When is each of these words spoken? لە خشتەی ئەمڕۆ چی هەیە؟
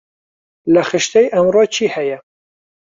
لە 0.73 0.81
خشتەی 0.89 1.31
ئەمڕۆ 1.33 1.63
چی 1.73 1.85
هەیە؟ 1.95 2.17